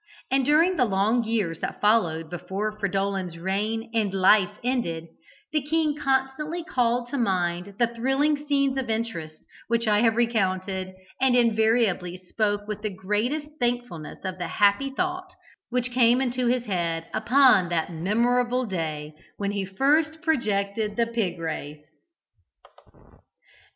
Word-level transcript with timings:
And 0.31 0.43
during 0.43 0.77
the 0.77 0.85
long 0.85 1.23
years 1.25 1.59
that 1.59 1.79
followed 1.79 2.27
before 2.27 2.71
Fridolin's 2.79 3.37
reign 3.37 3.91
and 3.93 4.11
life 4.11 4.49
ended, 4.63 5.09
the 5.51 5.61
king 5.61 5.95
constantly 5.95 6.63
called 6.63 7.09
to 7.09 7.19
mind 7.19 7.75
the 7.77 7.85
thrilling 7.85 8.35
scenes 8.47 8.77
of 8.77 8.89
interest 8.89 9.45
which 9.67 9.87
I 9.87 9.99
have 9.99 10.15
recounted, 10.15 10.95
and 11.21 11.35
invariably 11.35 12.17
spoke 12.17 12.67
with 12.67 12.81
the 12.81 12.89
greatest 12.89 13.45
thankfulness 13.59 14.25
of 14.25 14.39
the 14.39 14.47
happy 14.47 14.89
thought 14.89 15.31
which 15.69 15.91
came 15.91 16.19
into 16.19 16.47
his 16.47 16.63
head 16.65 17.05
upon 17.13 17.69
that 17.69 17.91
memorable 17.91 18.65
day 18.65 19.13
when 19.37 19.51
he 19.51 19.65
first 19.65 20.23
projected 20.23 20.95
the 20.95 21.05
pig 21.05 21.37
race. 21.37 21.85